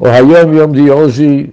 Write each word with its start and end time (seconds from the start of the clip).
O 0.00 0.06
Hayom 0.06 0.54
Yom 0.54 0.70
de 0.70 0.92
hoje, 0.92 1.52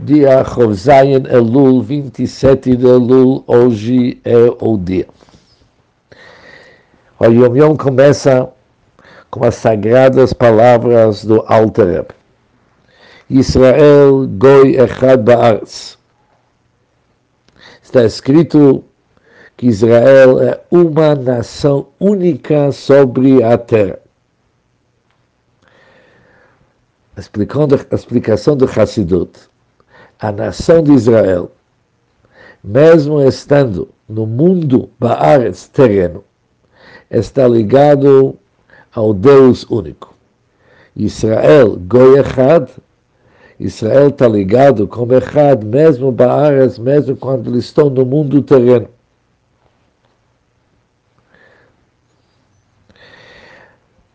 dia 0.00 0.44
Chovzayen 0.44 1.22
Elul, 1.30 1.80
27 1.80 2.74
de 2.74 2.84
Elul, 2.84 3.44
hoje 3.46 4.20
é 4.24 4.52
o 4.60 4.76
dia. 4.76 5.06
O 7.16 7.24
Hayom 7.26 7.56
Yom 7.56 7.76
começa 7.76 8.48
com 9.30 9.44
as 9.44 9.54
sagradas 9.54 10.32
palavras 10.32 11.24
do 11.24 11.44
Alter 11.46 12.06
Israel 13.30 14.26
Goi 14.26 14.74
Echad 14.74 15.22
Ba'aretz. 15.22 15.96
Está 17.80 18.04
escrito 18.04 18.82
que 19.56 19.68
Israel 19.68 20.42
é 20.42 20.60
uma 20.72 21.14
nação 21.14 21.86
única 22.00 22.72
sobre 22.72 23.44
a 23.44 23.56
terra. 23.56 23.99
Explicando 27.20 27.74
a 27.74 27.94
explicação 27.94 28.56
do 28.56 28.64
Hassidut, 28.64 29.30
a 30.18 30.32
nação 30.32 30.82
de 30.82 30.92
Israel, 30.92 31.52
mesmo 32.64 33.22
estando 33.22 33.88
no 34.08 34.26
mundo 34.26 34.90
Baaretz 34.98 35.68
terreno, 35.68 36.24
está 37.10 37.46
ligado 37.46 38.36
ao 38.92 39.12
Deus 39.14 39.64
único. 39.70 40.14
Israel, 40.96 41.76
Goi 41.76 42.18
Echad, 42.18 42.68
Israel 43.58 44.08
está 44.08 44.26
ligado 44.26 44.88
com 44.88 45.06
Echad, 45.12 45.62
mesmo 45.64 46.10
Baaretz, 46.10 46.78
mesmo 46.78 47.16
quando 47.16 47.50
eles 47.50 47.66
estão 47.66 47.88
no 47.90 48.04
mundo 48.04 48.42
terreno. 48.42 48.88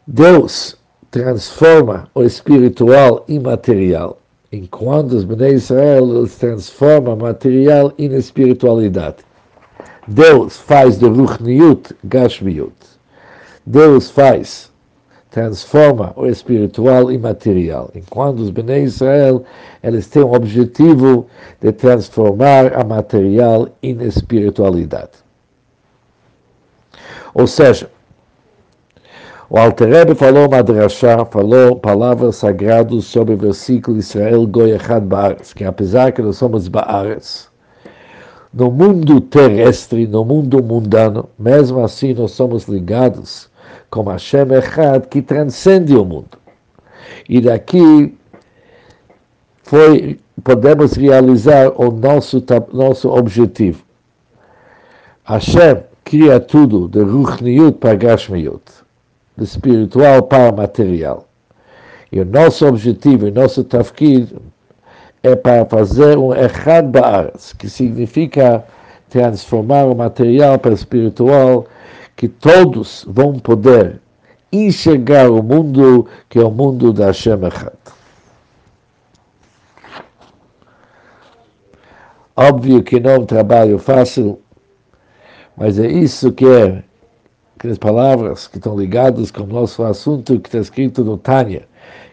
Deus 0.07 0.77
transforma 1.15 2.09
o 2.13 2.23
espiritual 2.23 3.23
em 3.29 3.39
material, 3.39 4.19
enquanto 4.51 5.13
os 5.13 5.23
Bnei 5.23 5.53
Israel 5.53 6.27
transformam 6.27 7.15
material 7.15 7.93
em 7.97 8.13
espiritualidade. 8.13 9.23
Deus 10.05 10.57
faz 10.57 10.97
do 10.97 11.07
Ruchniut 11.07 11.95
Gashmiut. 12.03 12.75
Deus 13.65 14.09
faz, 14.09 14.69
transforma 15.31 16.11
o 16.17 16.27
espiritual 16.27 17.09
em 17.09 17.17
material, 17.17 17.89
enquanto 17.95 18.39
os 18.39 18.49
Bnei 18.49 18.83
Israel 18.83 19.45
eles 19.81 20.07
têm 20.07 20.21
o 20.21 20.33
objetivo 20.33 21.27
de 21.61 21.71
transformar 21.71 22.77
a 22.77 22.83
material 22.83 23.69
em 23.81 24.01
espiritualidade. 24.03 25.11
Ou 27.33 27.47
seja, 27.47 27.89
o 29.47 29.59
Alter 29.59 30.15
falou 30.15 30.49
Madrashá, 30.49 31.23
falou 31.23 31.75
palavras 31.75 32.37
sagradas 32.37 33.05
sobre 33.05 33.35
o 33.35 33.37
versículo 33.37 33.97
Israel 33.97 34.47
Goyachad 34.47 35.03
Baaretz, 35.03 35.53
que 35.53 35.63
apesar 35.63 36.11
que 36.11 36.21
nós 36.21 36.37
somos 36.37 36.67
Baaretz, 36.67 37.47
no 38.51 38.71
mundo 38.71 39.21
terrestre, 39.21 40.07
no 40.07 40.25
mundo 40.25 40.63
mundano, 40.63 41.29
mesmo 41.37 41.83
assim 41.83 42.13
nós 42.13 42.31
somos 42.31 42.67
ligados 42.67 43.47
com 43.91 44.03
Hashem 44.03 44.51
Echad, 44.51 45.05
que 45.07 45.21
transcende 45.21 45.95
o 45.95 46.03
mundo. 46.03 46.39
E 47.29 47.39
daqui 47.39 48.17
foi, 49.61 50.19
podemos 50.43 50.93
realizar 50.93 51.71
o 51.79 51.91
nosso, 51.91 52.43
nosso 52.73 53.09
objetivo. 53.09 53.83
Hashem 55.23 55.83
cria 56.03 56.39
tudo 56.39 56.87
de 56.87 57.01
Ruchniut 57.01 57.77
para 57.77 57.95
Gashmiut 57.95 58.84
do 59.37 59.43
espiritual 59.43 60.23
para 60.23 60.51
o 60.51 60.57
material. 60.57 61.27
E 62.11 62.19
o 62.19 62.25
nosso 62.25 62.65
objetivo, 62.65 63.27
o 63.27 63.31
nosso 63.31 63.63
tafkid 63.63 64.35
é 65.23 65.35
para 65.35 65.65
fazer 65.65 66.17
um 66.17 66.33
Echad 66.33 66.87
Ba'aretz, 66.87 67.53
que 67.53 67.69
significa 67.69 68.63
transformar 69.09 69.85
o 69.85 69.95
material 69.95 70.57
para 70.59 70.71
o 70.71 70.75
espiritual, 70.75 71.65
que 72.15 72.27
todos 72.27 73.05
vão 73.07 73.33
poder 73.39 73.99
enxergar 74.51 75.29
o 75.29 75.43
mundo 75.43 76.07
que 76.29 76.39
é 76.39 76.43
o 76.43 76.51
mundo 76.51 76.93
da 76.93 77.07
Hashem 77.07 77.43
Echad. 77.45 77.73
Óbvio 82.37 82.83
que 82.83 82.99
não 82.99 83.11
é 83.11 83.19
um 83.19 83.25
trabalho 83.25 83.79
fácil, 83.79 84.39
mas 85.55 85.79
é 85.79 85.87
isso 85.87 86.33
que 86.33 86.45
é 86.45 86.83
aquelas 87.57 87.77
palavras 87.77 88.47
que 88.47 88.57
estão 88.57 88.77
ligadas 88.77 89.31
com 89.31 89.43
o 89.43 89.47
nosso 89.47 89.83
assunto 89.83 90.39
que 90.39 90.49
está 90.49 90.59
escrito 90.59 91.03
no 91.03 91.17
Tânia. 91.17 91.63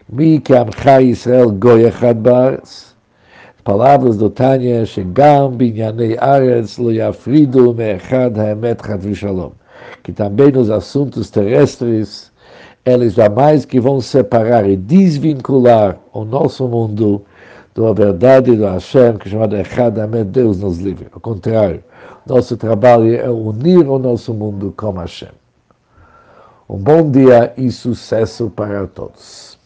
Mi 0.09 0.39
que 0.39 0.55
amcha 0.55 1.01
Israel 1.01 1.51
goyachad 1.51 2.17
ba'aretz. 2.17 2.93
Palavras 3.63 4.17
do 4.17 4.29
Tânia, 4.29 4.85
Shegam 4.85 5.51
binyanei 5.51 6.17
aretz 6.17 6.77
lo 6.77 6.91
yafridu 6.91 7.73
me'echad 7.73 8.37
ha'emet. 8.37 8.81
Que 10.01 10.11
também 10.11 10.51
nos 10.51 10.69
assuntos 10.69 11.29
terrestres, 11.29 12.31
eles 12.85 13.13
jamais 13.13 13.65
que 13.65 13.79
vão 13.79 14.01
separar 14.01 14.69
e 14.69 14.75
desvincular 14.75 15.97
o 16.13 16.23
nosso 16.23 16.67
mundo 16.67 17.23
da 17.75 17.93
verdade 17.93 18.55
do 18.55 18.65
Hashem, 18.65 19.17
que 19.17 19.27
é 19.27 19.31
chamado 19.31 19.55
Echad 19.55 19.97
Amet, 19.99 20.25
Deus 20.25 20.59
nos 20.59 20.77
livre. 20.79 21.07
Ao 21.11 21.19
contrário, 21.19 21.83
nosso 22.25 22.55
trabalho 22.55 23.15
é 23.15 23.29
unir 23.29 23.87
o 23.87 23.97
nosso 23.97 24.33
mundo 24.33 24.73
com 24.77 24.91
Hashem. 24.91 25.29
Um 26.69 26.77
bom 26.77 27.09
dia 27.09 27.53
e 27.57 27.71
sucesso 27.71 28.49
para 28.49 28.87
todos. 28.87 29.57